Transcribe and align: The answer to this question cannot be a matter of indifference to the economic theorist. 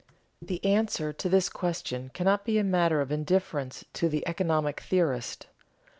The 0.41 0.65
answer 0.65 1.13
to 1.13 1.29
this 1.29 1.47
question 1.47 2.09
cannot 2.15 2.43
be 2.43 2.57
a 2.57 2.63
matter 2.63 3.01
of 3.01 3.11
indifference 3.11 3.85
to 3.93 4.09
the 4.09 4.27
economic 4.27 4.79
theorist. 4.79 5.45